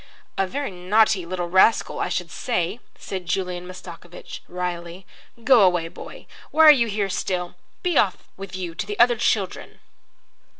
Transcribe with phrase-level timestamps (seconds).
[0.35, 5.05] "A very naughty little rascal, I should say," said Julian Mastakovich, wryly.
[5.43, 6.25] "Go away, boy.
[6.49, 7.53] Why are you here still?
[7.83, 9.79] Be off with you to the other children."